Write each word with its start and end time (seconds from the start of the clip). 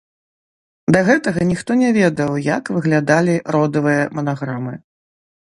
Да 0.95 0.99
гэтага 1.09 1.45
ніхто 1.51 1.71
не 1.81 1.91
ведаў, 1.97 2.31
як 2.47 2.73
выглядалі 2.79 3.35
родавыя 3.59 4.03
манаграмы. 4.19 4.73